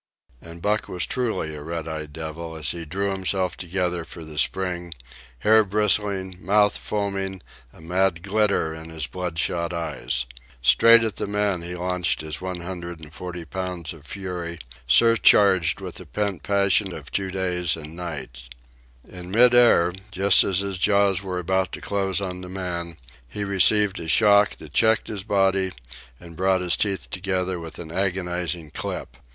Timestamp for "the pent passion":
15.97-16.95